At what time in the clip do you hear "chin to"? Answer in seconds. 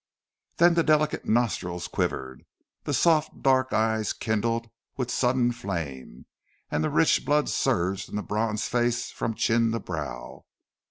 9.35-9.79